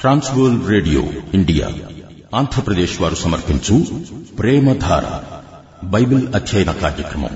[0.00, 1.02] ట్రాన్స్వర్ radio
[1.34, 1.68] India
[2.34, 3.76] Andhra Pradesh వారు సమర్పించు
[4.38, 5.06] ప్రేమధార
[5.84, 7.34] Bible అధ్యయన కార్యక్రమం.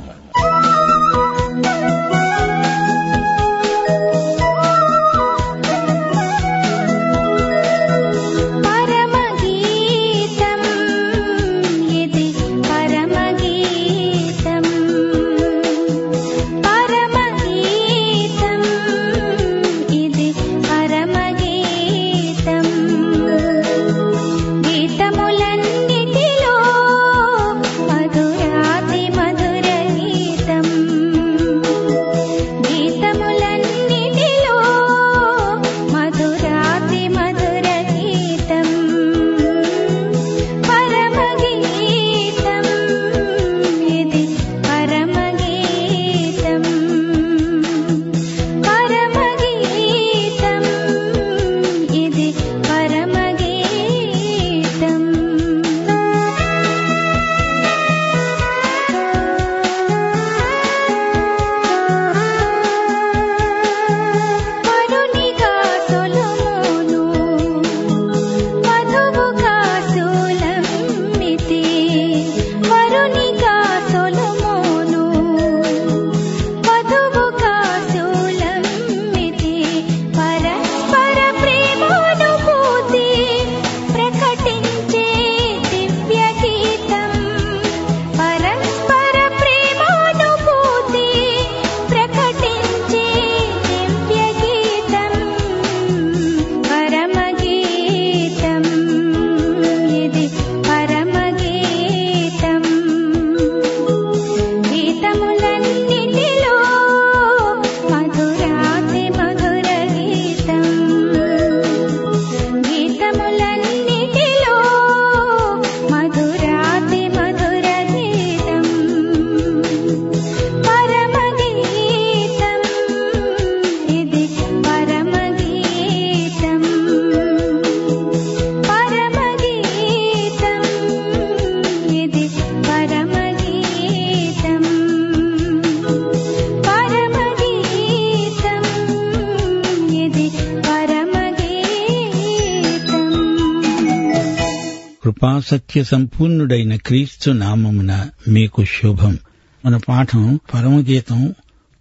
[145.46, 149.18] సత్య సంపూర్ణుడైన క్రీస్తు నామమున మీకు శుభం.
[149.64, 151.34] మన పాఠం పరమగీతం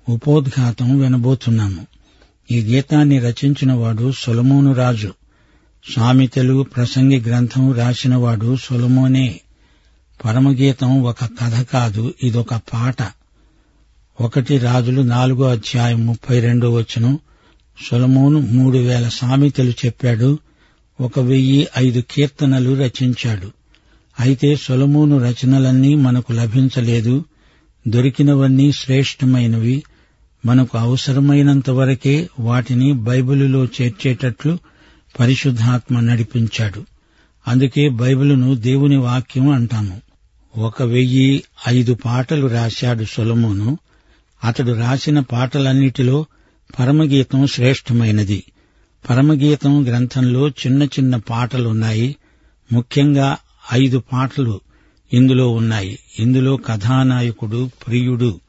[0.10, 1.88] ఉపోద్ఘాతం వినబోతున్నాము.
[2.52, 5.14] ఈ గీతాన్ని రచించిన వాడు సొలమోను రాజు.
[5.96, 9.40] సామెతలు ప్రసంగి గ్రంథం రాసినవాడు సొలమోనే.
[10.26, 13.12] పరమగీతం ఒక కథ కాదు ఇదొక పాట.
[14.22, 17.20] ఒకటి రాజులు నాలుగో అధ్యాయం ముప్పై రెండో వచ్చును
[17.92, 20.40] సొలమోను మూడు వేల సామెతలు చెప్పాడు.
[21.02, 23.52] ఒక వెయ్యి ఐదు కీర్తనలు రచించాడు.
[24.20, 27.26] అయితే సొలమోను రచనలన్నీ మనకు లభించలేదు.
[27.88, 29.84] దొరికినవన్నీ శ్రేష్టమైనవి.
[30.46, 34.58] మనకు అవసరమైనంత వరకే వాటిని బైబిలులో చేర్చేటట్లు
[35.20, 36.86] పరిశుద్ధాత్మ నడిపించాడు.
[37.48, 40.02] అందుకే బైబిలును దేవుని వాక్యం అంటాము.
[40.58, 43.78] ఒక వెయ్యి ఐదు పాటలు రాశాడు సొలమోను.
[44.44, 46.26] అతడు రాసిన పాటలన్నిటిలో
[46.80, 48.44] పరమగీతం శ్రేష్టమైనది.
[49.10, 52.16] పరమగీతం గ్రంథంలో చిన్న చిన్న పాటలున్నాయి.
[52.72, 53.38] ముఖ్యంగా
[53.74, 54.62] ఐదు పాటలు
[55.14, 56.00] ఇందులో ఉన్నాయి.
[56.20, 58.40] ఇందులో కథానాయకుడు ప్రియుడు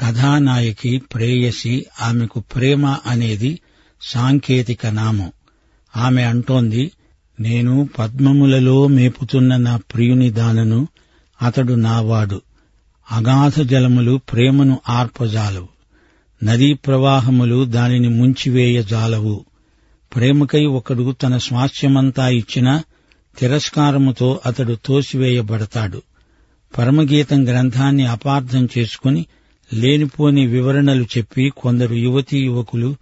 [0.00, 3.58] కథానాయకి ప్రేయసి ఆమెకు ప్రేమ అనేది
[4.02, 5.32] సాంకేతిక నామం.
[5.96, 6.92] ఆమె అంటోంది
[7.40, 10.88] నేను పద్మములలో మేపుతున్న నా ప్రియుని దానను
[11.42, 12.42] అతడు నావాడు.
[13.12, 15.68] అగాధ జలములు ప్రేమను ఆర్పజాలవు.
[16.44, 19.44] నదీ ప్రవాహములు దానిని ముంచివేయజాలవు.
[20.14, 22.82] ప్రేమకై ఒకడు తన స్వాస్థ్యమంతా ఇచ్చినా
[23.38, 26.02] తిరస్కారముతో అతడు తోసివేయబడతాడు.
[26.78, 29.26] పరమగీతం గ్రంథాన్ని అపార్థం చేసుకుని
[29.74, 32.96] లేనిపోని వివరణలు చెప్పి కొందరు యువతీ యువకులు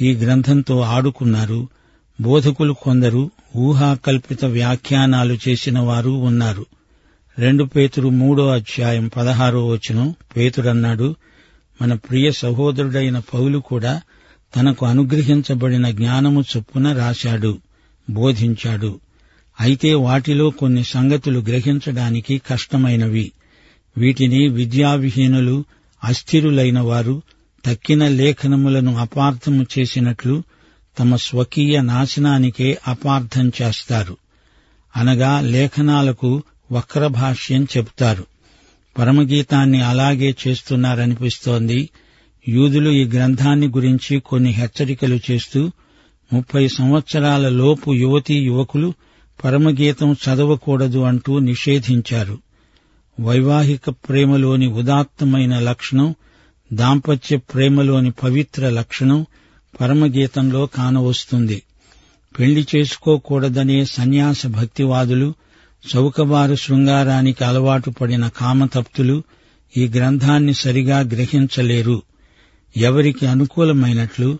[0.00, 1.68] ఈ గ్రంథంతో ఆడుకున్నారు.
[2.20, 6.66] బోధకులు కొందరు ఊహాకల్పిత వ్యాఖ్యానాలు చేసిన వారు ఉన్నారు.
[7.38, 11.16] రెండు పేతురు మూడో అధ్యాయం పదహారో వచనం పేతుడన్నాడు
[11.82, 14.02] మన ప్రియ సహోదరుడైన పౌలు కూడా
[14.56, 17.58] తనకు అనుగ్రహించబడిన జ్ఞానము చొప్పున రాశాడు
[18.10, 19.00] బోధించాడు.
[19.60, 23.32] అయితే వాటిలో కొన్ని సంగతులు గ్రహించడానికి కష్టమైనవి.
[23.98, 25.64] వీటిని విద్యావిహీనులు
[26.04, 27.22] అస్థిరులైన వారు
[27.64, 30.42] తక్కిన లేఖనములను అపార్థము చేసినట్లు
[30.98, 34.16] తమ స్వకీయ నాశనానికే అపార్థం చేస్తారు.
[34.96, 38.24] అనగా లేఖనాలకు వక్రభాష్యం చెబుతారు.
[38.98, 41.88] పరమగీతాన్ని అలాగే చేస్తున్నారనిపిస్తోంది.
[42.48, 45.70] యూదులు ఈ గ్రంథాన్ని గురించి కొన్ని హెచ్చరికలు చేస్తూ
[46.32, 48.94] ముప్పై సంవత్సరాల లోపు యువతీ యువకులు
[49.44, 52.38] పరమగీతం చదవకూడదు అంటూ నిషేధించారు.
[53.20, 56.14] వైవాహిక ప్రేమలోని ఉదాత్తమైన లక్షణం
[56.72, 59.26] దాంపత్య ప్రేమలోని పవిత్ర లక్షణం
[59.80, 61.62] పరమగీతంలో కానవస్తుంది.
[62.38, 65.34] పెళ్ళి చేసుకోకూడదనే సన్యాస భక్తివాదులు
[65.94, 69.22] చౌకబారు శృంగారానికి అలవాటు పడిన కామతప్తులు
[69.76, 72.02] ఈ గ్రంథాన్ని సరిగా గ్రహించలేరు.
[72.76, 74.38] ఎవరికి అనుకూలమైనట్లు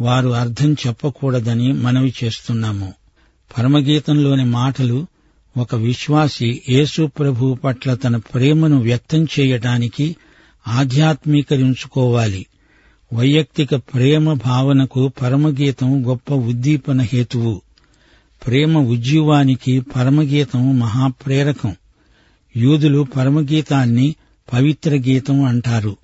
[0.00, 2.92] వారు అర్థం చెప్పకూడదని మనవి చేస్తున్నాము.
[3.58, 5.06] పరమగీతంలోని మాటలు
[5.56, 10.16] ఒక విశ్వాసి యేసు ప్రభు పట్ల తన ప్రేమను వ్యక్తం చేయటానికి
[10.68, 12.46] ఆధ్యాత్మీకరించుకోవాలి.
[13.12, 17.62] వైయక్తిక ప్రేమ భావనకు పరమగీతం గొప్ప ఉద్దీపన హేతువు.
[18.46, 21.76] ప్రేమ ఉజ్జీవానికి పరమగీతం మహాప్రేరకం.
[22.56, 24.14] యూదులు పరమగీతాన్ని
[24.52, 25.96] పవిత్ర గీతం అంటారు.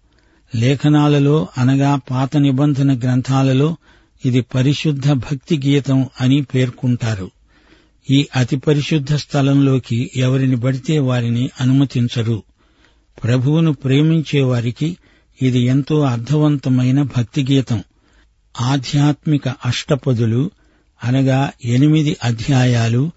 [0.54, 3.76] లేఖనాలలో అనగా పాత నిబంధన గ్రంథాలలో
[4.24, 7.30] ఇది పరిశుద్ధ భక్తి గీతం అని పేర్కొంటారు.
[8.10, 12.42] ఈ అతి పరిశుద్ధ స్థలంలోకి ఎవరిని పడితే వారిని అనుమతించరు.
[13.24, 14.96] ప్రభువును ప్రేమించేవారికి
[15.42, 17.84] ఇది ఎంతో అర్థవంతమైన భక్తి గీతం.
[18.60, 20.50] ఆధ్యాత్మిక అష్టపదులు
[21.04, 23.10] అనగా ఎనిమిది అధ్యాయాలు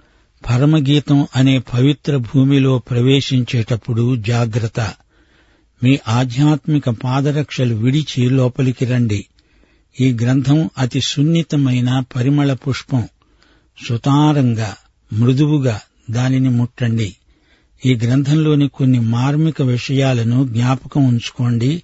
[0.50, 4.94] పరమగీతం అనే పవిత్ర భూమిలో ప్రవేశించేటప్పుడు జాగ్రత్త.
[5.84, 9.26] మీ ఆధ్యాత్మిక పాదరక్షలు విడిచి లోపలికి రండి.
[10.02, 13.08] ఈ గ్రంథం అతి సున్నితమైన పరిమళ పుష్పం.
[13.88, 14.76] సుతారంగా
[15.14, 15.82] మృదువుగా
[16.12, 17.16] దానిని ముట్టండి.
[17.86, 21.84] ఈ గ్రంథంలోని కొన్ని మార్మిక విషయాలను జ్ఞాపకం ఉంచుకోండి.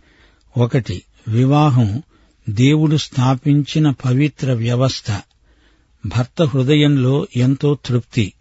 [0.58, 2.04] ఒకటి వివాహం
[2.50, 5.12] దేవుడు స్థాపించిన పవిత్ర వ్యవస్థ.
[6.06, 8.34] భర్త హృదయంలో ఎంతో తృప్తి.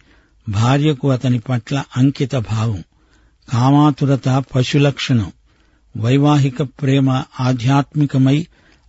[0.48, 2.84] భార్యకు అతని పట్ల అంకిత భావం.
[3.52, 5.32] కామాతురత పశులక్షణం.
[5.96, 8.46] వైవాహిక ప్రేమ ఆధ్యాత్మికమై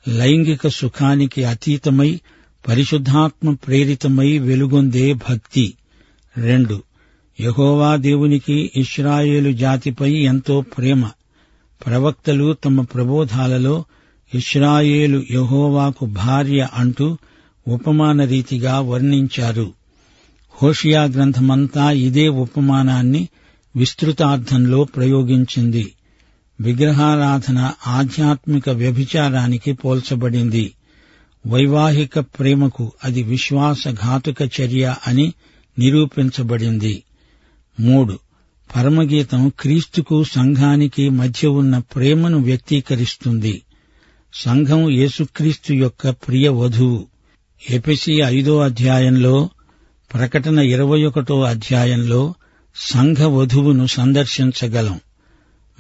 [0.08, 2.20] లైంగిక సుఖానికి అతీతమై
[2.68, 5.74] పరిశుద్ధాత్మ ప్రేరితమై వెలుగొందే భక్తి.
[6.38, 6.84] రెండు
[7.42, 11.10] యహోవా దేవునికి ఇస్రాయేలు జాతిపై ఎంతో ప్రేమ.
[11.86, 13.86] ప్రవక్తలు తమ ప్రబోధాలలో
[14.36, 17.18] ఇస్రాయేలు యహోవాకు భార్య అంటూ
[17.68, 19.74] ఉపమాన రీతిగా వర్ణించారు.
[20.64, 23.28] హోషియా గ్రంథమంతా ఇదే ఉపమానాన్ని
[23.76, 25.94] విస్తృతార్థంలో ప్రయోగించింది.
[26.62, 30.74] విగ్రహారాధన ఆధ్యాత్మిక వ్యభిచారానికి పోల్చబడింది.
[31.48, 35.34] వైవాహిక ప్రేమకు అది విశ్వాసఘాతుక చర్య అని
[35.80, 37.04] నిరూపించబడింది.
[37.80, 38.20] మూడు.
[38.76, 43.62] పరమగీతం క్రీస్తుకు సంఘానికి మధ్య ఉన్న ప్రేమను వ్యక్తీకరిస్తుంది.
[44.34, 47.08] సంఘం యేసుక్రీస్తు యొక్క ప్రియ వధువు.
[47.70, 49.50] ఎపిసి ఐదో అధ్యాయంలో
[50.14, 52.34] ప్రకటన ఇరవై ఒకటో అధ్యాయంలో
[52.76, 55.00] సంఘ వధువును సందర్శించగలం.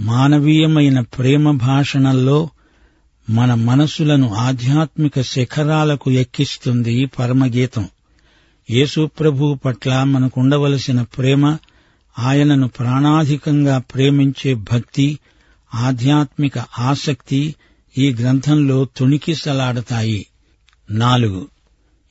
[0.01, 2.49] మానవీయమైన ప్రేమ భాషణల్లో
[3.29, 7.89] మన మనసులను ఆధ్యాత్మిక శిఖరాలకు ఎక్కిస్తుంది పరమగీతం.
[8.71, 11.57] యేసుప్రభు పట్ల మనకుండవలసిన ప్రేమ
[12.19, 15.19] ఆయనను ప్రాణాధికంగా ప్రేమించే భక్తి
[15.75, 17.55] ఆధ్యాత్మిక ఆసక్తి
[17.97, 20.27] ఈ గ్రంథంలో తుణికిసలాడతాయి.
[20.91, 21.47] నాలుగు.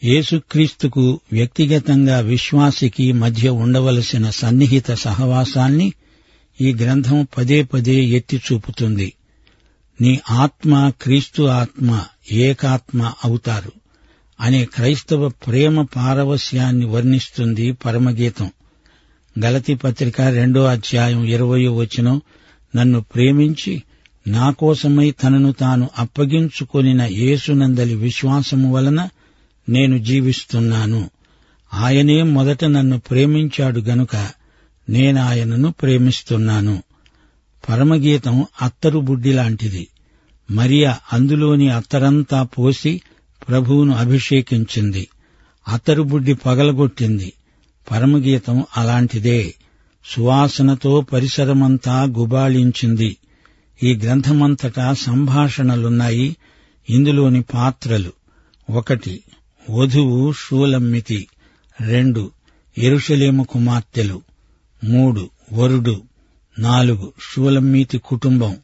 [0.04, 5.92] యేసుక్రీస్తుకు వ్యక్తిగతంగా విశ్వాసికి మధ్య ఉండవలసిన సన్నిహిత సహవాసాన్ని
[6.60, 9.12] ఈ గ్రంథం పదే పదే ఎత్తి చూపుతుంది.
[10.00, 13.72] నీ ఆత్మ క్రీస్తు ఆత్మ ఏకాత్మ అవుతారు
[14.40, 18.50] అనే క్రైస్తవ ప్రేమ పారవస్యాన్ని వర్ణిస్తుంది పరమగీతం.
[19.44, 22.22] గలతి పత్రిక రెండో అధ్యాయం ఇరవయో వచనం
[22.76, 23.82] నన్ను ప్రేమించి
[24.26, 29.08] నా కోసమై తనను తాను అప్పగించుకొనిన యేసునందలి విశ్వాసము వలన
[29.68, 31.10] నేను జీవిస్తున్నాను.
[31.74, 34.30] ఆయనే మొదట నన్ను ప్రేమించాడు గనుక
[34.88, 36.82] నేనాయనను ప్రేమిస్తున్నాను.
[37.68, 39.88] పరమగీతం అత్తరు బుడ్డి లాంటిది.
[40.50, 43.00] మరియా అందులోని అత్తరంతా పోసి
[43.48, 45.08] ప్రభువును అభిషేకించింది.
[45.68, 47.32] అత్తరు బుడ్డి పగలగొట్టింది.
[47.90, 49.54] పరమగీతం అలాంటిదే.
[50.04, 53.16] సువాసనతో పరిసరమంతా గుబాళించింది.
[53.82, 56.36] ఈ గ్రంథమంతటా సంభాషణలున్నాయి.
[56.90, 58.12] ఇందులోని పాత్రలు.
[58.70, 59.20] ఒకటి
[59.70, 61.26] వధువు షూలమ్మితి.
[61.80, 62.30] రెండు
[62.78, 64.22] ఎరుషలేము కుమార్తెలు.
[64.86, 66.02] మూడు వరుడు
[66.58, 68.56] నాలుగు షూలమ్మీతి కుటుంబం.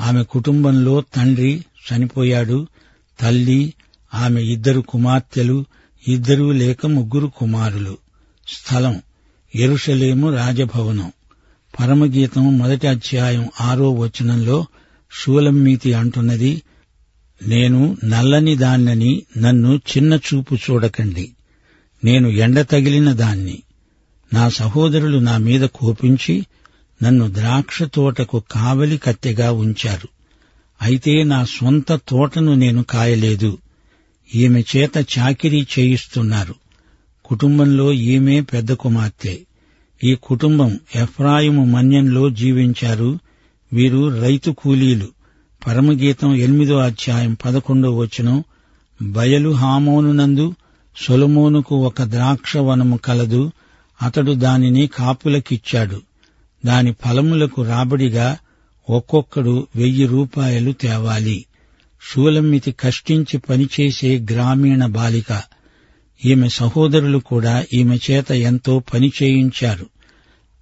[0.00, 2.66] ఆమె కుటుంబంలో తండ్రి చనిపోయాడు
[3.20, 3.74] తల్లి
[4.14, 5.64] ఆమె ఇద్దరు కుమార్తెలు
[6.08, 7.98] ఇద్దరు లేక ముగ్గురు కుమారులు.
[8.48, 9.02] స్థలం
[9.54, 11.12] ఎరుషలేము రాజభవనం.
[11.80, 14.66] పరమగీతం మొదటి అధ్యాయం ఆరో వచనంలో
[15.22, 16.62] షూలమ్మీతి అంటున్నది
[17.46, 21.32] నేను నల్లని దాన్నని నన్ను చిన్న చూపు చూడకండి.
[22.04, 23.62] నేను ఎండ తగిలిన దాన్ని.
[24.32, 26.46] నా సహోదరులు నా మీద కోపించి
[27.02, 30.08] నన్ను ద్రాక్ష తోటకు కావలి కత్తెగా ఉంచారు.
[30.82, 33.58] అయితే నా స్వంత తోటను నేను కాయలేదు.
[34.34, 36.54] ఈమె చేత చాకిరీ చేయిస్తున్నారు.
[37.24, 39.38] కుటుంబంలో ఈమె పెద్ద కుమార్తె.
[40.04, 43.18] ఈ కుటుంబం ఎఫ్రాయిము మన్యంలో జీవించారు.
[43.72, 45.08] వీరు రైతు కూలీలు.
[45.66, 48.44] పరమగీతం ఎనిమిదో అధ్యాయం పదకొండో వచనం.
[49.02, 50.54] బయలు హామోనునందు
[51.08, 53.52] సొలమోనుకు ఒక ద్రాక్ష వనము కలదు.
[54.02, 56.02] అతడు దానిని కాపులకిచ్చాడు.
[56.66, 58.38] దాని ఫలములకు రాబడిగా
[58.90, 61.46] ఒక్కొక్కడు వెయ్యి రూపాయలు తేవాలి.
[62.12, 65.42] షూలమ్మితి కష్టించి పనిచేసే గ్రామీణ బాలిక.
[66.24, 69.86] ఈమె సహోదరులు కూడా ఈమె చేత ఎంతో పని చేయించారు.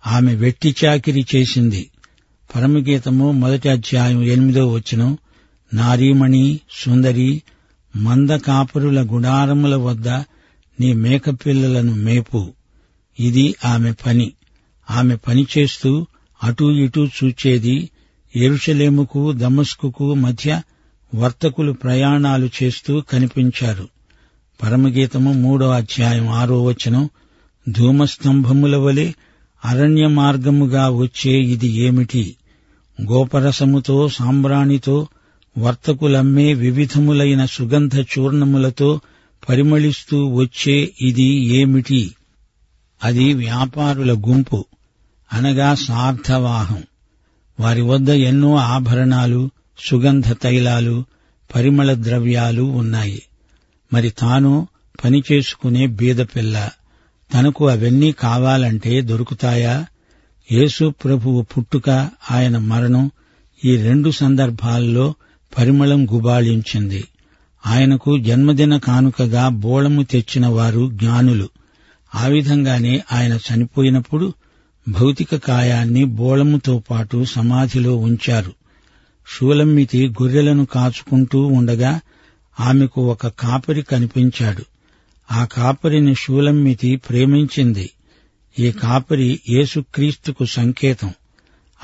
[0.06, 1.90] ఆమె వెట్టి చాకిరి చేసింది.
[2.54, 5.18] పరమగీతము మొదటి అధ్యాయం ఎనిమిదో వచనం.
[5.74, 7.42] నారీమణి సుందరి
[7.96, 10.08] మంద కాపరుల గుడారముల వద్ద
[10.80, 12.52] నీ మేకపిల్లలను మేపు.
[13.18, 14.32] ఇది ఆమె పని.
[14.90, 16.06] ఆమె పనిచేస్తూ
[16.44, 17.90] అటూ ఇటూ చూచేది
[18.36, 20.62] ఎరుషలేముకు దమస్కుకు మధ్య
[21.14, 23.88] వర్తకులు ప్రయాణాలు చేస్తూ కనిపించారు.
[24.62, 27.10] పరమగీతము మూడో అధ్యాయం ఆరో వచనం
[27.68, 29.12] ధూమస్తంభముల వలె
[29.64, 32.36] అరణ్య మార్గముగా వచ్చే ఇది ఏమిటి?
[33.02, 35.08] గోపరసముతో సాంబ్రాణితో
[35.58, 39.00] వర్తకులమ్మే వివిధములైన సుగంధ చూర్ణములతో
[39.48, 42.14] పరిమళిస్తూ వచ్చే ఇది ఏమిటి?
[43.04, 44.64] అది వ్యాపారుల గుంపు.
[45.32, 46.82] అనగా సార్థవాహం
[47.60, 51.04] వారి వద్ద ఎన్నో ఆభరణాలు సుగంధ తైలాలు
[51.54, 53.22] పరిమళ ద్రవ్యాలు ఉన్నాయి.
[53.92, 54.68] మరి తాను
[55.04, 56.68] పనిచేసుకునే బీదపిల్ల
[57.34, 59.86] తనకు అవన్నీ కావాలంటే దొరుకుతాయా?
[60.52, 61.90] యేసు ప్రభువు పుట్టుక
[62.30, 63.10] ఆయన మరణం
[63.64, 65.14] ఈ రెండు సందర్భాల్లో
[65.58, 67.04] పరిమళం గుబాళించింది.
[67.66, 71.48] ఆయనకు జన్మదిన కానుకగా బోళము తెచ్చిన వారు జ్ఞానులు.
[72.14, 74.32] ఆ విధంగానే ఆయన చనిపోయినప్పుడు
[74.88, 78.52] భౌతిక కాయాన్ని బోళముతో పాటు సమాధిలో ఉంచారు.
[79.28, 82.00] షూలమ్మితి గొర్రెలను కాచుకుంటూ ఉండగా
[82.60, 84.64] ఆమెకు ఒక కాపరి కనిపించాడు.
[85.32, 87.90] ఆ కాపరిని షూలమ్మితి ప్రేమించింది.
[88.58, 91.14] ఈ కాపరి యేసుక్రీస్తుకు సంకేతం.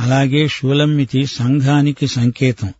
[0.00, 2.72] అలాగే షూలమ్మితి సంఘానికి సంకేతం.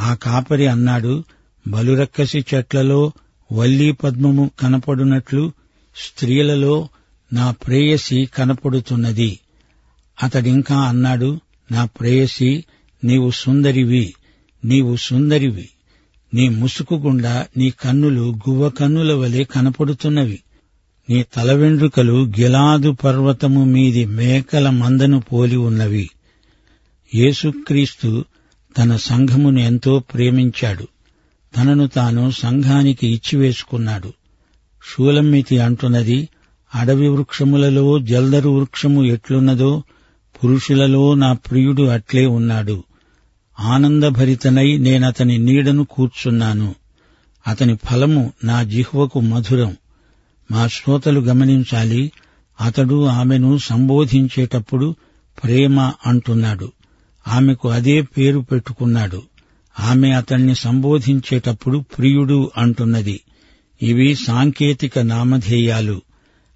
[0.00, 1.24] ఆ కాపరి అన్నాడు
[1.68, 3.12] బలురక్కసి చెట్లలో
[3.52, 5.52] వల్లీ పద్మము కనపడునట్లు
[6.06, 6.88] స్త్రీలలో
[7.32, 9.38] నా ప్రేయసి కనపడుతున్నది.
[10.22, 11.40] అతడింకా అన్నాడు
[11.72, 12.64] నా ప్రేయసి
[13.04, 14.14] నీవు సుందరివి
[14.64, 15.68] నీవు సుందరివి.
[16.34, 20.40] నీ ముసుకు గుండా నీ కన్నులు గువ్వ కన్నుల వలె కనపడుతున్నవి.
[21.10, 26.10] నీ తల వెండ్రుకలు గిలాదు పర్వతము మీది మేకల మందను పోలి ఉన్నవి.
[27.14, 28.24] యేసుక్రీస్తు
[28.78, 30.88] తన సంఘమును ఎంతో ప్రేమించాడు.
[31.56, 34.12] తనను తాను సంఘానికి ఇచ్చివేసుకున్నాడు.
[34.84, 36.28] షూలమ్మితి అంటున్నది
[36.74, 39.82] అడవి వృక్షములలో జల్దరు వృక్షము ఎట్లున్నదో
[40.44, 42.84] పురుషులలో నా ప్రియుడు అట్లే ఉన్నాడు.
[43.60, 46.74] ఆనందభరితనై నేనతని నీడను కూర్చున్నాను.
[47.46, 49.76] అతని ఫలము నా జిహ్వకు మధురం.
[50.50, 52.12] మా శ్రోతలు గమనించాలి
[52.60, 54.94] అతడు ఆమెను సంబోధించేటప్పుడు
[55.44, 56.72] ప్రేమ అంటున్నాడు.
[57.28, 59.22] ఆమెకు అదే పేరు పెట్టుకున్నాడు.
[59.80, 63.20] ఆమె అతన్ని సంబోధించేటప్పుడు ప్రియుడు అంటున్నది.
[63.82, 66.02] ఇవి సాంకేతిక నామధేయాలు.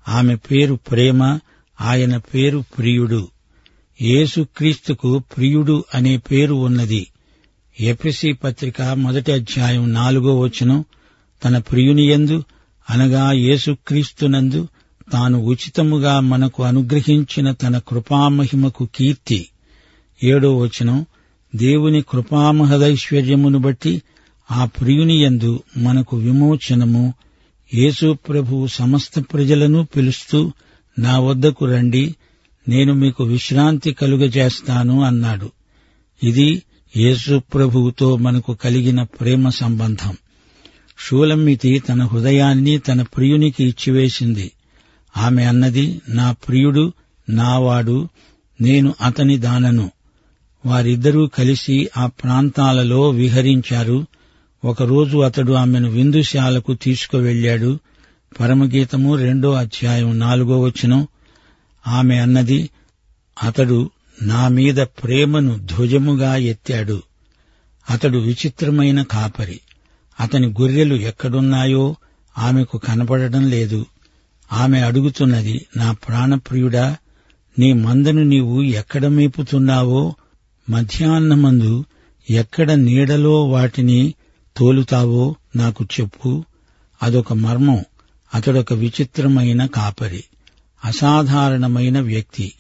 [0.09, 1.38] ఆమె పేరు ప్రేమ
[1.81, 3.29] ఆయన పేరు ప్రియుడు.
[4.02, 7.07] యేసుక్రీస్తుకు ప్రియుడు అనే పేరు ఉన్నది.
[7.81, 10.85] ఎపిసి పత్రిక మొదటి అధ్యాయం నాలుగో వచనం
[11.45, 12.45] తన ప్రియునియందు
[12.91, 14.69] అనగా యేసుక్రీస్తునందు
[15.12, 19.49] తాను ఉచితముగా మనకు అనుగ్రహించిన తన కృపామహిమకు కీర్తి.
[20.25, 21.07] ఏడో వచనం
[21.57, 24.02] దేవుని కృపామహదైశ్వర్యమును బట్టి
[24.52, 27.14] ఆ ప్రియునియందు మనకు విమోచనము.
[27.75, 30.52] యేసు ప్రభువు సమస్త ప్రజలను పిలుస్తూ
[30.99, 32.14] నా వద్దకు రండి
[32.68, 35.52] నేను మీకు విశ్రాంతి కలుగజేస్తాను అన్నాడు.
[36.23, 36.62] ఇది
[36.97, 40.16] యేసు ప్రభువుతో మనకు కలిగిన ప్రేమ సంబంధం.
[40.99, 44.52] షూలమ్మితి తన హృదయాన్ని తన ప్రియునికి ఇచ్చివేసింది.
[45.16, 46.92] ఆమె అన్నది నా ప్రియుడు
[47.28, 48.09] నావాడు
[48.61, 49.90] నేను అతని దానను.
[50.66, 54.06] వారిద్దరూ కలిసి ఆ ప్రాంతాలలో విహరించారు.
[54.64, 57.78] ఒకరోజు అతడు ఆమెను విందుశాలకు తీసుకువెళ్ళాడు
[58.40, 61.09] పరమగీతము రెండో అధ్యాయం నాలుగో వచనం.
[61.88, 62.71] ఆమె అన్నది
[63.42, 63.90] అతడు
[64.23, 67.02] నా మీద ప్రేమను ధ్వజముగా ఎత్తాడు.
[67.90, 69.61] అతడు విచిత్రమైన కాపరి.
[70.21, 71.97] అతని గొర్రెలు ఎక్కడున్నాయో
[72.38, 73.87] ఆమెకు కనపడడం లేదు.
[74.52, 76.97] ఆమె అడుగుతున్నది నా ప్రాణప్రియుడా
[77.59, 80.14] నీ మందను నీవు ఎక్కడ మేపుతున్నావో?
[80.71, 81.85] మధ్యాహ్నమందు
[82.31, 84.14] ఎక్కడ నీడలో వాటిని
[84.56, 86.44] తోలుతావో నాకు చెప్పు.
[87.02, 87.85] అదొక మర్మం.
[88.35, 90.25] అతడొక విచిత్రమైన కాపరి.
[90.85, 92.52] అసాధారణమైన వ్యక్తి.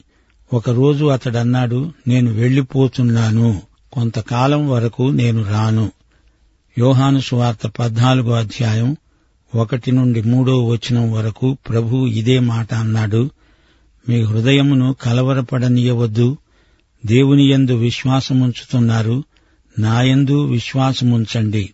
[0.52, 5.92] ఒకరోజు అతడన్నాడు నేను వెళ్ళిపోతున్నాను కొంతకాలం వరకు నేను రాను.
[6.78, 8.96] యోహాను సువార్త పద్నాలుగో అధ్యాయం
[9.54, 13.30] ఒకటి నుండి మూడో వచనం వరకు ప్రభు ఇదే మాట అన్నాడు.
[14.08, 16.36] మీ హృదయమును కలవరపడనీయవద్దు.
[17.06, 19.24] దేవుని యందు విశ్వాసముంచుతున్నారు.
[19.78, 21.70] నాయందు విశ్వాసముంచండి.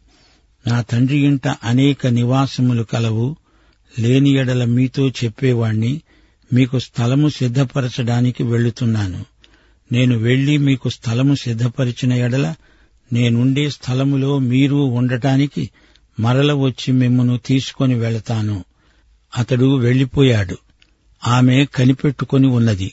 [0.69, 3.37] నా తండ్రి ఇంట అనేక నివాసములు కలవు
[3.99, 6.03] లేని ఎడల మీతో చెప్పేవాణ్ణి
[6.53, 9.25] మీకు స్థలము సిద్ధపరచడానికి వెళ్ళుతున్నాను
[9.93, 12.55] నేను వెళ్ళి మీకు స్థలము సిద్ధపరిచిన ఎడల
[13.13, 15.71] నేనుండే స్థలములో మీరు ఉండటానికి
[16.21, 18.65] మరల వచ్చి మిమ్మను తీసుకొని వెళతాను.
[19.39, 20.57] అతడు వెళ్ళిపోయాడు
[21.27, 22.93] ఆమె కనిపెట్టుకొని ఉన్నది.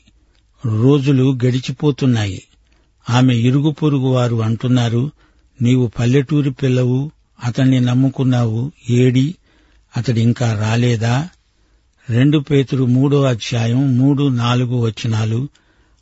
[0.65, 2.43] రోజులు గడిచిపోతున్నాయి.
[3.09, 5.11] ఆమె ఇరుగు పొరుగు వారు అంటున్నారు
[5.61, 7.11] నీవు పల్లెటూరి పిల్లవు
[7.43, 9.35] అతన్ని నమ్ముకున్నావు ఏడి
[9.97, 11.29] అతడింకా రాలేదా?
[12.09, 15.49] రెండు పేతురు మూడో అధ్యాయం మూడు నాలుగు వచనాలు.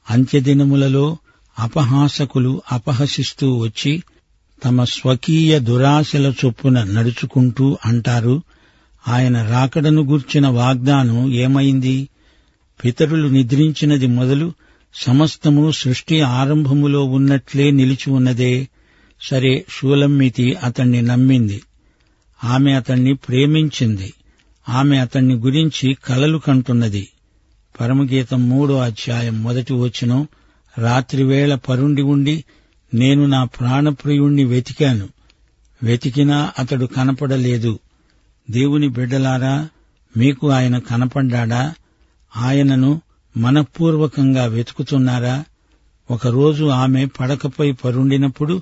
[0.10, 1.18] అంత్యదినములలో
[1.60, 4.04] అపహాసకులు అపహసిస్తూ వచ్చి
[4.63, 8.42] తమ స్వకీయ దురాశల చొప్పున నడుచుకుంటూ అంటారు
[9.08, 12.10] ఆయన రాకడను గూర్చిన వాగ్దానం ఏమైంది?
[12.84, 14.54] పితరులు నిద్రించినది మొదలు
[14.96, 18.68] సమస్తము సృష్టి ఆరంభములో ఉన్నట్లే నిలిచి ఉన్నదే.
[19.30, 21.62] సరే షూలమ్మితి అతణ్ణి నమ్మింది.
[22.44, 24.13] ఆమె అతణ్ణి ప్రేమించింది.
[24.70, 27.08] ఆమె అతణ్ణి గురించి కలలు కంటున్నది.
[27.80, 30.27] పరమగీతం మూడో అధ్యాయం మొదటి వచనం
[30.77, 32.44] రాత్రివేళ పరుండి ఉండి
[32.94, 35.10] నేను నా ప్రాణప్రియుణ్ణి వెతికాను.
[35.84, 37.80] వెతికినా అతడు కనపడలేదు.
[38.51, 39.70] దేవుని బిడ్డలారా
[40.18, 41.74] మీకు ఆయన కనపడ్డాడా?
[42.38, 43.01] ఆయనను
[43.38, 45.44] మనఃపూర్వకంగా వెతుకుతున్నారా?
[46.12, 48.62] ఒకరోజు ఆమె పడకపై పరుండినప్పుడు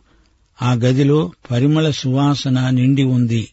[0.62, 3.48] ఆ గదిలో పరిమళ సువాసన నిండి ఉంది.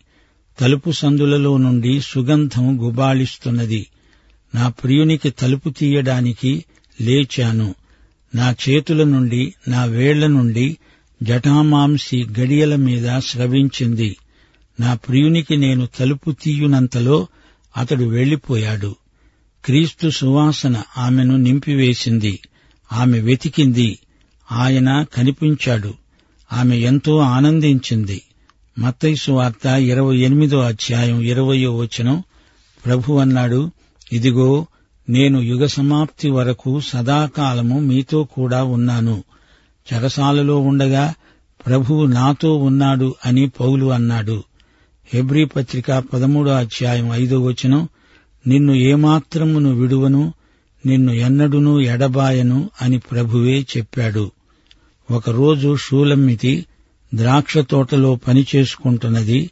[0.61, 3.87] తలుపు సందులలో నుండి సుగంధం గుబాళిస్తున్నది.
[4.55, 6.65] నా ప్రియునికి తలుపు తీయడానికి
[7.01, 7.75] లేచాను.
[8.35, 10.77] నా చేతుల నుండి నా వేళ్ళ నుండి
[11.23, 14.17] జటామాంసి గడియల మీద స్రవించింది.
[14.81, 17.27] నా ప్రియునికి నేను తలుపు తీయునంతలో
[17.77, 18.97] అతడు వెళ్ళిపోయాడు
[19.65, 22.41] క్రీస్తు సువాసన ఆమెను నింపివేసింది.
[22.93, 23.99] ఆమె వెతికింది.
[24.53, 25.95] ఆయన కనిపించాడు.
[26.53, 28.23] ఆమె ఎంతో ఆనందించింది.
[28.79, 32.23] మత్తైసు వార్త ఇరవై ఎనిమిదో అధ్యాయం ఇరవయో వచనం.
[32.87, 33.71] ప్రభు అన్నాడు
[34.13, 34.67] ఇదిగో
[35.09, 39.25] నేను యుగ సమాప్తి వరకు సదాకాలము మీతో కూడా ఉన్నాను.
[39.93, 41.15] చెరసాలలో ఉండగా
[41.67, 44.43] ప్రభువు నాతో ఉన్నాడు అని పౌలు అన్నాడు.
[45.15, 47.89] హెబ్రీ పత్రిక పదమూడో అధ్యాయం ఐదో వచనం.
[48.47, 50.33] నిన్ను ఏమాత్రమును విడువను
[50.87, 54.31] నిన్ను ఎన్నడునూ ఎడబాయను అని ప్రభువే చెప్పాడు.
[55.11, 56.67] ఒకరోజు షూలమ్మితి
[57.15, 59.51] ద్రాక్ష తోటలో పని చేసుకుంటున్నది.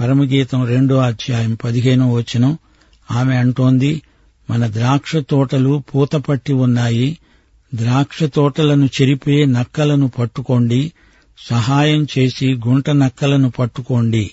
[0.00, 2.58] పరమగీతం రెండో అధ్యాయం పదిహేనో వచనం.
[3.10, 4.02] ఆమె అంటోంది
[4.50, 7.18] మన ద్రాక్ష తోటలు పూతపట్టి ఉన్నాయి.
[7.74, 10.92] ద్రాక్ష తోటలను చెరిపే నక్కలను పట్టుకోండి.
[11.50, 14.30] సహాయం చేసి గుంట నక్కలను పట్టుకోండి.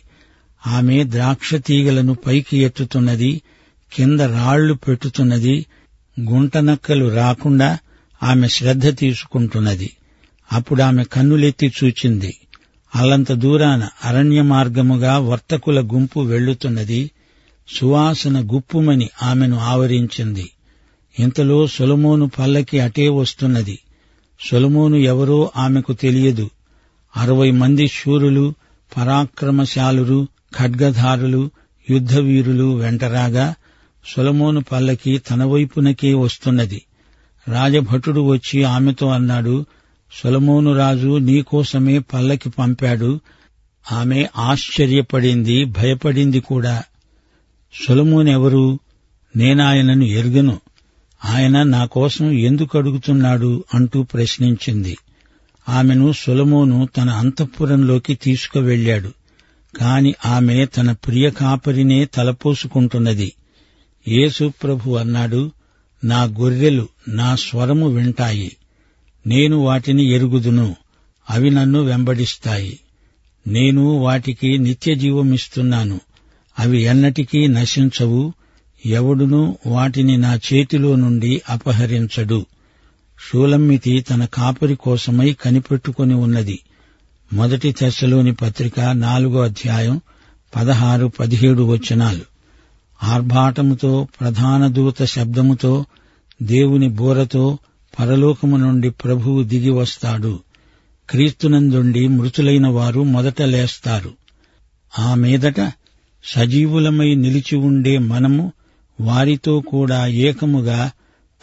[0.67, 3.41] ఆమె ద్రాక్ష తీగలను పైకి ఎత్తుతున్నది
[3.93, 5.65] కింద రాళ్ళు పెట్టుతున్నది.
[6.19, 7.77] గుంట నక్కలు రాకుండా
[8.23, 9.91] ఆమె శ్రద్ధ తీసుకుంటున్నది.
[10.51, 12.37] అప్పుడు ఆమె కన్నులెత్తి చూచింది.
[12.95, 17.11] అల్లంత దూరాన అరణ్య మార్గముగా వర్తకుల గుంపు వెళ్ళుతున్నది
[17.75, 20.49] సువాసన గుప్పుమని ఆమెను ఆవరించింది.
[21.19, 23.79] ఇంతలో సొలమోను పల్లకి అటే వస్తున్నది.
[24.51, 26.49] సొలమోను ఎవరో ఆమెకు తెలియదు.
[27.17, 28.53] అరవై మంది శూరులు
[28.97, 31.49] పరాక్రమశాలురు ఖడ్గధారులు
[31.89, 33.55] యుద్ధవీరులు వెంటరాగా
[34.15, 36.81] సొలమోను పల్లకి తన వైపునకే వస్తున్నది.
[37.47, 39.65] రాజభటుడు వచ్చి ఆమెతో అన్నాడు
[40.13, 43.19] సొలమోను రాజు నీకోసమే పల్లకి పంపాడు.
[43.91, 46.83] ఆమె ఆశ్చర్యపడింది భయపడింది కూడా.
[47.87, 48.79] సొలమోనెవరు?
[49.35, 50.59] నేనాయనను ఎరుగను.
[51.25, 54.97] ఆయన నా కోసం ఎందుకు అడుగుతున్నాడు అంటూ ప్రశ్నించింది.
[55.69, 59.11] ఆమెను సొలమోను తన అంతఃపురంలోకి తీసుకువెళ్ళాడు
[59.77, 63.33] కాని ఆమె తన ప్రియ కాపరినే తలపోసుకుంటున్నది.
[64.07, 65.51] యేసు ప్రభు అన్నాడు
[66.03, 68.55] నా గొర్రెలు నా స్వరము వింటాయి.
[69.27, 70.75] నేను వాటిని ఎరుగుదును
[71.29, 72.79] అవి నన్ను వెంబడిస్తాయి.
[73.47, 75.99] నేను వాటికి నిత్య జీవమిస్తున్నాను
[76.59, 78.33] అవి ఎన్నటికీ నశించవు
[78.85, 82.45] ఎవడునూ వాటిని నా చేతిలో నుండి అపహరించడు.
[83.29, 86.59] షూలమ్మితి తన కాపరి కోసమై కనిపెట్టుకుని ఉన్నది.
[87.33, 90.01] మొదటి తెశలోని పత్రిక నాలుగో అధ్యాయం
[90.55, 92.21] పదహారు పదిహేడు వచనాలు.
[93.03, 95.85] ఆర్భాటముతో ప్రధాన దూత శబ్దముతో
[96.41, 97.57] దేవుని బోరతో
[97.99, 100.39] పరలోకము నుండి ప్రభువు దిగి వస్తాడు.
[101.09, 104.11] క్రీస్తునందుండి మృతులైన వారు మొదట లేస్తారు.
[104.99, 105.71] ఆ మీదట
[106.23, 108.53] సజీవులమై నిలిచి ఉండే మనము
[109.01, 110.91] వారితో కూడా ఏకముగా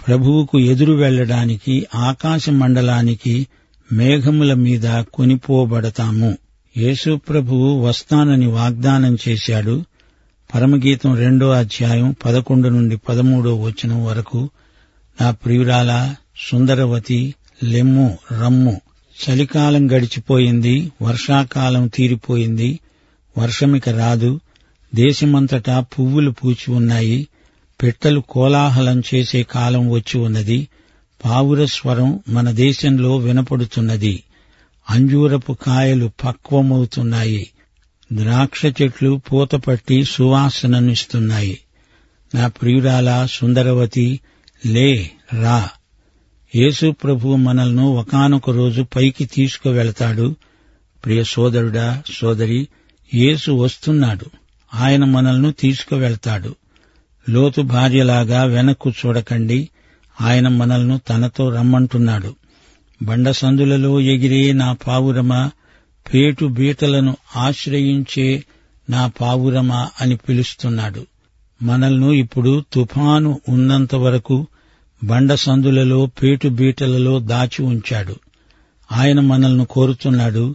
[0.06, 3.46] ప్రభువుకు ఎదురు వెళ్ళడానికి ఆకాశ మండలానికి
[3.92, 6.36] మేఘముల మీద కొనిపోబడతాము.
[6.76, 9.84] యేసు ప్రభువు వస్తానని వాగ్దానం చేశాడు.
[10.54, 14.50] పరమగీతం రెండో అధ్యాయం పదకొండు నుండి పదమూడో వచనం వరకు.
[15.20, 18.80] నా ప్రియురాల సుందరవతి లెమ్ము రమ్ము.
[19.16, 22.80] చలికాలం గడిచిపోయింది వర్షాకాలం తీరిపోయింది
[23.38, 24.40] వర్షమిక రాదు.
[24.94, 27.28] దేశమంతటా పువ్వులు పూచి ఉన్నాయి
[27.82, 30.68] పెట్టలు కోలాహలం చేసే కాలం వచ్చి ఉన్నది
[31.24, 34.22] పావుర స్వరం మన దేశంలో వినపడుతున్నది
[34.90, 37.50] అంజూరపు కాయలు పక్వమవుతున్నాయి
[38.12, 41.58] ద్రాక్ష చెట్లు పూతపట్టి సువాసననిస్తున్నాయి.
[42.34, 44.20] నా ప్రియురాల సుందరవతి
[44.66, 45.68] లే రా.
[46.54, 50.36] యేసు ప్రభు మనల్ని ఒకానొక రోజు పైకి తీసుకువెళతాడు.
[51.04, 52.68] ప్రియ సోదరుడా సోదరి
[53.14, 54.26] యేసు వస్తున్నాడు.
[54.74, 56.54] ఆయన మనల్ని తీసుకువెళతాడు.
[57.28, 59.68] లోతు భార్యలాగా వెనక్కు చూడకండి.
[60.20, 62.34] ఆయన మనల్ని తనతో రమ్మంటున్నాడు.
[63.02, 65.50] బండ సందులలో ఎగిరే నా పావురమా
[66.14, 68.44] పేటు బీటలను ఆశ్రయించే
[68.90, 71.06] నా పావురమా అని పిలుస్తున్నాడు.
[71.62, 74.46] మనల్ను ఇప్పుడు తుఫాను ఉన్నంత వరకు
[75.04, 76.10] బండ సందులలో
[76.46, 78.16] బీటలలో దాచి ఉంచాడు.
[78.92, 80.54] ఆయన మనల్ని కోరుతున్నాడు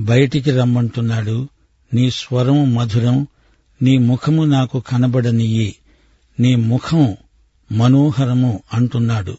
[0.00, 1.48] బయటికి రమ్మంటున్నాడు.
[1.94, 3.26] నీ స్వరం మధురం
[3.82, 5.76] నీ ముఖము నాకు కనబడనియ్యి
[6.40, 7.16] నీ ముఖం
[7.72, 9.38] మనోహరము అంటున్నాడు.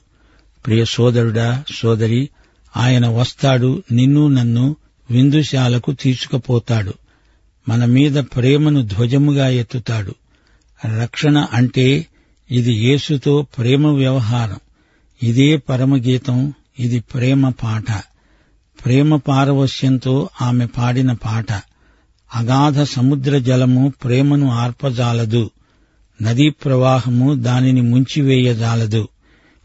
[0.66, 2.30] ప్రియ సోదరుడా సోదరి
[2.78, 4.76] ఆయన వస్తాడు నిన్ను నన్ను
[5.12, 6.94] విందుశాలకు తీసుకుపోతాడు.
[7.70, 10.16] మన మీద ప్రేమను ధ్వజముగా ఎత్తుతాడు.
[11.02, 12.08] రక్షణ అంటే
[12.54, 14.60] ఇది యేసుతో ప్రేమ వ్యవహారం.
[15.24, 18.04] ఇదే పరమగీతం ఇది ప్రేమ పాట.
[18.86, 21.52] ప్రేమ పారవశ్యంతో ఆమె పాడిన పాట.
[22.36, 25.52] అగాధ సముద్ర జలము ప్రేమను ఆర్పజాలదు.
[26.22, 29.08] నదీ ప్రవాహము దానిని ముంచివేయజాలదు.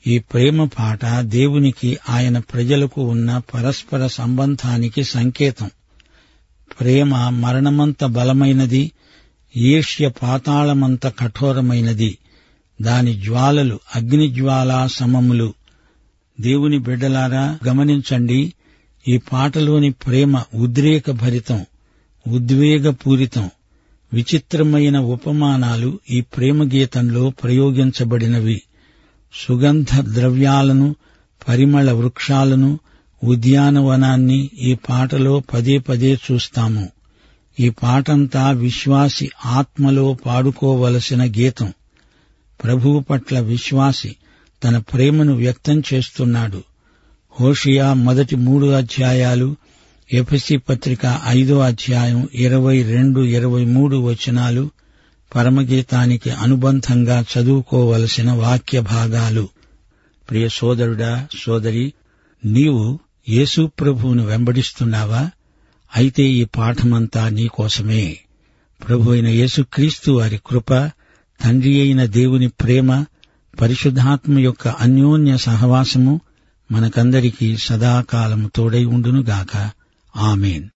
[0.06, 5.70] ఈ ప్రేమ పాట దేవునికి ఆయన ప్రజలకు ఉన్న పరస్పర సంబంధానికి సంకేతం.
[6.80, 8.92] ప్రేమ మరణమంత బలమైనది
[9.56, 12.18] ఈష్య పాతాళమంత కఠోరమైనది.
[12.82, 15.54] దాని జ్వాలలు అగ్నిజ్వాలా సమములు.
[16.40, 18.52] దేవుని బిడ్డలారా గమనించండి
[19.08, 21.66] ఈ పాటలోని ప్రేమ ఉద్రేకభరితం
[22.28, 23.50] ఉద్వేగపూరితం
[24.12, 28.62] విచిత్రమైన ఉపమానాలు ఈ ప్రేమ గీతంలో ప్రయోగించబడినవి.
[29.46, 30.96] సుగంధ ద్రవ్యాలను
[31.48, 32.78] పరిమళ వృక్షాలను
[33.24, 36.88] ఉద్యానవనాన్ని ఈ పాటలో పదే పదే చూస్తాము.
[37.60, 41.72] ఈ పాటంతా విశ్వాసి ఆత్మలో పాడుకోవలసిన గీతం.
[42.64, 44.16] ప్రభువు పట్ల విశ్వాసి
[44.64, 46.62] తన ప్రేమను వ్యక్తం చేస్తున్నాడు.
[47.40, 49.56] హోషియా మొదటి మూడు అధ్యాయాలు
[50.12, 54.70] ఎఫ్సి పత్రిక ఐదో అధ్యాయం ఇరవై రెండు ఇరవై మూడు వచనాలు
[55.34, 59.48] పరమగీతానికి అనుబంధంగా చదువుకోవలసిన వాక్య భాగాలు.
[60.30, 61.92] ప్రియ సోదరుడా సోదరి
[62.44, 65.30] నీవు యేసు ప్రభువును వెంబడిస్తున్నావా?
[65.96, 68.18] అయితే ఈ పాఠమంతా నీకోసమే
[68.88, 70.74] ప్రభు అయిన యేసుక్రీస్తు వారి కృప
[71.44, 73.04] తండ్రి అయిన దేవుని ప్రేమ
[73.60, 76.20] పరిశుద్ధాత్మ యొక్క అన్యోన్య సహవాసము
[76.72, 79.70] మనకందరికీ సదాకాలము తోడై ఉండునుగాక.
[80.16, 80.68] ఆమెన్.